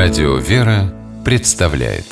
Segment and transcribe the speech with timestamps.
[0.00, 2.04] Радио «Вера» представляет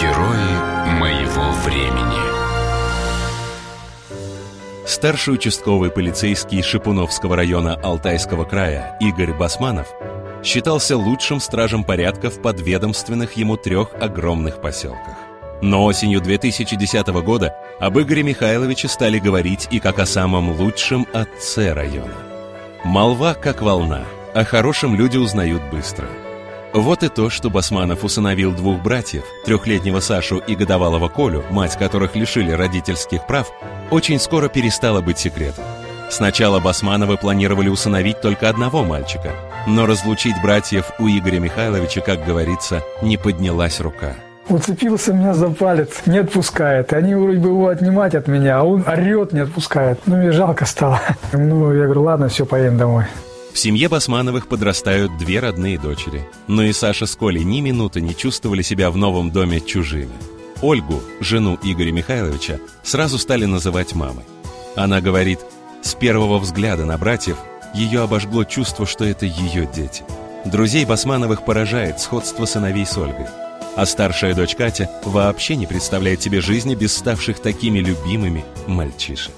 [0.00, 2.22] Герои моего времени
[4.86, 9.88] Старший участковый полицейский Шипуновского района Алтайского края Игорь Басманов
[10.44, 15.16] считался лучшим стражем порядка в подведомственных ему трех огромных поселках.
[15.60, 21.72] Но осенью 2010 года об Игоре Михайловиче стали говорить и как о самом лучшем отце
[21.72, 22.14] района.
[22.84, 24.04] Молва как волна,
[24.34, 26.06] о хорошем люди узнают быстро.
[26.72, 32.14] Вот и то, что Басманов усыновил двух братьев, трехлетнего Сашу и годовалого Колю, мать которых
[32.14, 33.50] лишили родительских прав,
[33.90, 35.64] очень скоро перестало быть секретом.
[36.10, 39.34] Сначала Басмановы планировали усыновить только одного мальчика,
[39.66, 44.14] но разлучить братьев у Игоря Михайловича, как говорится, не поднялась рука–
[44.48, 46.92] Уцепился меня за палец, не отпускает.
[46.92, 50.00] Они вроде бы его отнимать от меня, а он орет, не отпускает.
[50.06, 51.00] Ну, мне жалко стало.
[51.32, 53.04] Ну, я говорю, ладно, все, поедем домой.
[53.52, 56.26] В семье Басмановых подрастают две родные дочери.
[56.46, 60.12] Но и Саша с Колей ни минуты не чувствовали себя в новом доме чужими.
[60.62, 64.24] Ольгу, жену Игоря Михайловича, сразу стали называть мамой.
[64.76, 65.40] Она говорит,
[65.82, 67.36] с первого взгляда на братьев
[67.74, 70.04] ее обожгло чувство, что это ее дети.
[70.44, 73.26] Друзей Басмановых поражает сходство сыновей с Ольгой.
[73.78, 79.32] А старшая дочь Катя вообще не представляет себе жизни без ставших такими любимыми мальчишек.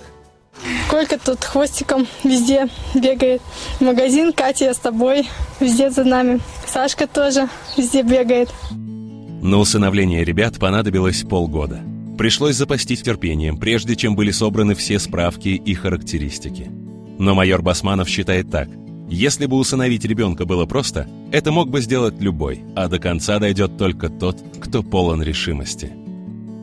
[0.89, 3.43] Колька тут хвостиком везде бегает.
[3.81, 5.29] Магазин, Катя, я с тобой,
[5.61, 6.41] везде за нами.
[6.67, 8.49] Сашка тоже везде бегает.
[8.71, 11.79] На усыновление ребят понадобилось полгода.
[12.17, 16.71] Пришлось запастись терпением, прежде чем были собраны все справки и характеристики.
[17.19, 18.71] Но майор Басманов считает так.
[19.11, 23.77] Если бы усыновить ребенка было просто, это мог бы сделать любой, а до конца дойдет
[23.77, 25.91] только тот, кто полон решимости.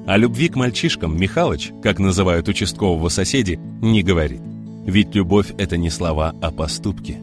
[0.08, 4.39] О любви к мальчишкам Михалыч, как называют участкового соседи, не говорит.
[4.86, 7.17] Ведь любовь— это не слова, а поступки.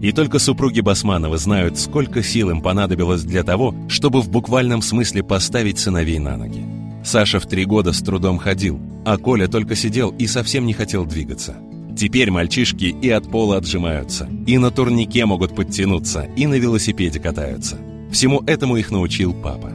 [0.00, 5.22] И только супруги Басмановы знают, сколько сил им понадобилось для того, чтобы в буквальном смысле
[5.22, 6.64] поставить сыновей на ноги.
[7.04, 11.04] Саша в три года с трудом ходил, а Коля только сидел и совсем не хотел
[11.04, 11.56] двигаться.
[11.96, 17.78] Теперь мальчишки и от пола отжимаются, и на турнике могут подтянуться, и на велосипеде катаются.
[18.10, 19.72] Всему этому их научил папа.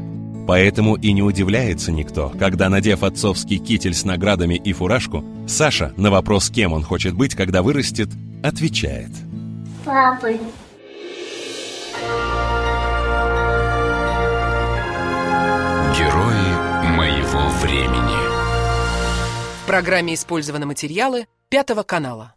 [0.47, 6.09] Поэтому и не удивляется никто, когда, надев отцовский китель с наградами и фуражку, Саша на
[6.09, 8.09] вопрос, кем он хочет быть, когда вырастет,
[8.44, 9.11] отвечает.
[9.84, 10.39] Папой.
[15.97, 18.17] Герои моего времени
[19.63, 22.36] В программе использованы материалы Пятого канала.